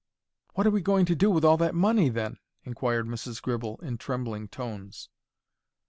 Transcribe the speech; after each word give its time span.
"What 0.55 0.65
are 0.65 0.71
we 0.71 0.81
going 0.81 1.05
to 1.05 1.15
do 1.15 1.29
with 1.29 1.45
all 1.45 1.57
that 1.57 1.75
money, 1.75 2.09
then?" 2.09 2.39
inquired 2.63 3.05
Mrs. 3.05 3.39
Gribble, 3.39 3.77
in 3.83 3.99
trembling 3.99 4.47
tones. 4.47 5.09